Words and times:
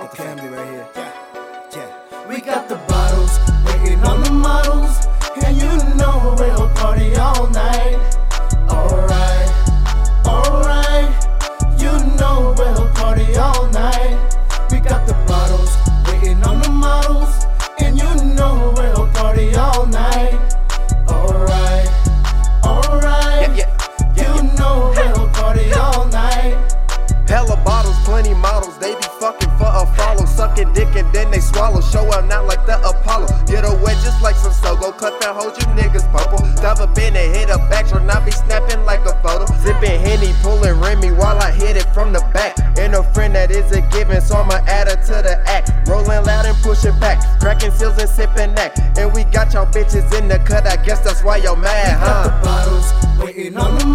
Got 0.00 0.10
the 0.12 0.16
family 0.16 0.48
right 0.48 0.66
here. 0.66 0.88
Yeah, 0.96 1.76
yeah. 1.76 2.26
We 2.26 2.40
got 2.40 2.70
the 2.70 2.76
bottles 2.88 3.38
waiting 3.66 4.02
on 4.02 4.22
the 4.22 4.39
plenty 28.10 28.34
models, 28.34 28.76
they 28.78 28.92
be 28.96 29.08
fucking 29.22 29.50
for 29.56 29.70
a 29.70 29.86
follow. 29.94 30.26
Sucking 30.26 30.72
dick 30.72 30.90
and 30.96 31.06
then 31.14 31.30
they 31.30 31.38
swallow. 31.38 31.80
Show 31.80 32.10
up 32.10 32.26
not 32.26 32.46
like 32.46 32.66
the 32.66 32.76
Apollo. 32.82 33.28
Get 33.46 33.64
away 33.64 33.94
just 34.02 34.20
like 34.20 34.34
some 34.34 34.52
Sogo. 34.52 34.90
Cut 34.98 35.20
that 35.20 35.32
hose, 35.32 35.56
you 35.58 35.66
niggas 35.78 36.10
purple. 36.10 36.42
Dive 36.60 36.80
up 36.80 36.98
in 36.98 37.14
and 37.14 37.34
hit 37.34 37.48
a 37.50 37.58
back, 37.70 37.86
try 37.88 38.04
not 38.04 38.26
be 38.26 38.32
snapping 38.32 38.84
like 38.84 39.06
a 39.06 39.14
photo. 39.22 39.46
Zipping 39.62 40.00
Henny, 40.00 40.34
pulling 40.42 40.78
Remy 40.80 41.12
while 41.12 41.38
I 41.38 41.52
hit 41.52 41.76
it 41.76 41.86
from 41.94 42.12
the 42.12 42.20
back. 42.34 42.58
And 42.78 42.94
a 42.94 43.02
friend 43.14 43.34
that 43.36 43.50
isn't 43.52 43.92
giving, 43.92 44.20
so 44.20 44.36
I'ma 44.36 44.58
add 44.66 44.88
her 44.88 44.96
to 44.96 45.16
the 45.22 45.38
act. 45.46 45.70
Rolling 45.88 46.24
loud 46.26 46.46
and 46.46 46.58
pushing 46.58 46.98
back. 46.98 47.22
Cracking 47.40 47.70
seals 47.70 47.96
and 47.98 48.10
sipping 48.10 48.54
that. 48.56 48.98
And 48.98 49.12
we 49.14 49.22
got 49.24 49.52
y'all 49.52 49.66
bitches 49.66 50.12
in 50.18 50.26
the 50.26 50.38
cut, 50.40 50.66
I 50.66 50.76
guess 50.82 51.00
that's 51.00 51.22
why 51.22 51.36
y'all 51.36 51.54
mad, 51.54 51.96
huh? 51.96 52.06
Got 52.06 52.24
the 52.24 52.46
bottles, 52.46 53.22
waiting 53.22 53.56
on 53.56 53.78
the 53.78 53.86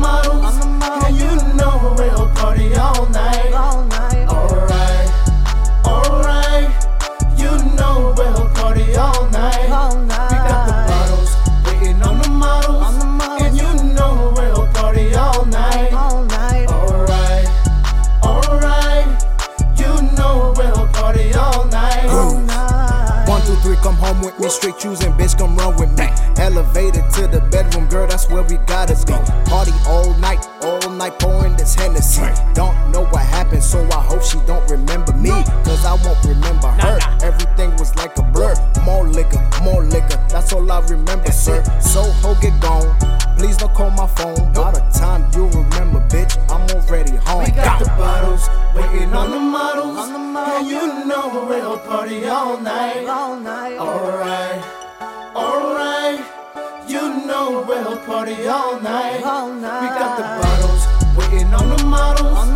three, 23.66 23.76
come 23.78 23.96
home 23.96 24.22
with 24.22 24.38
me. 24.40 24.48
Straight 24.48 24.78
choosing, 24.78 25.12
bitch, 25.14 25.38
come 25.38 25.58
run 25.58 25.76
with 25.78 25.92
me. 25.98 26.06
Elevated 26.38 27.04
to 27.16 27.28
the 27.28 27.42
bedroom, 27.52 27.88
girl, 27.88 28.08
that's 28.08 28.30
where 28.30 28.44
we 28.44 28.58
gotta 28.70 28.94
be. 29.06 29.18
Party 29.50 29.74
all 29.88 30.14
night, 30.20 30.46
all 30.62 30.90
night, 30.92 31.18
pouring 31.20 31.56
this 31.58 31.74
Hennessy. 31.74 32.30
Don't 32.54 32.78
know 32.92 33.06
what 33.06 33.26
happened, 33.26 33.64
so 33.64 33.80
I 33.90 34.02
hope 34.10 34.22
she 34.22 34.38
don't 34.46 34.70
remember 34.70 35.14
me. 35.14 35.32
Cause 35.66 35.84
I 35.84 35.94
won't 36.06 36.24
remember 36.24 36.70
her. 36.84 37.00
Everything 37.24 37.76
was 37.78 37.96
like 37.96 38.16
a 38.18 38.22
blur. 38.22 38.54
More 38.84 39.08
liquor, 39.08 39.42
more 39.64 39.84
liquor, 39.84 40.20
that's 40.30 40.54
all 40.54 40.72
I 40.72 40.80
remember, 40.86 41.32
sir. 41.32 41.64
So, 41.82 42.04
ho, 42.22 42.38
get 42.42 42.60
gone. 42.62 42.96
Please 43.38 43.58
don't 43.58 43.74
call 43.74 43.90
my 43.90 44.08
phone. 44.08 44.54
By 44.54 44.72
the 44.72 44.84
time 44.94 45.26
you 45.34 45.48
remember, 45.48 46.00
bitch, 46.08 46.38
I'm 46.50 46.64
already 46.70 47.18
home. 47.18 47.44
We 47.44 47.52
got 47.52 47.80
the 47.80 47.86
bottles, 47.98 48.48
waiting 48.76 49.12
on 49.14 49.32
the 49.32 49.40
models. 49.40 49.98
And 50.36 50.68
you 50.68 51.06
know 51.06 51.46
we'll 51.48 51.78
party 51.80 52.26
all 52.26 52.60
night. 52.60 53.06
all 53.08 53.40
night. 53.40 53.55
Alright, 53.74 54.64
alright. 55.36 56.24
You 56.88 57.26
know 57.26 57.66
we'll 57.68 57.98
party 58.06 58.48
all 58.48 58.80
night. 58.80 59.18
We 59.18 59.88
got 59.88 60.18
the 60.18 60.24
bottles, 60.40 61.18
waiting 61.18 61.52
on 61.52 61.76
the 61.76 61.84
models. 61.86 62.55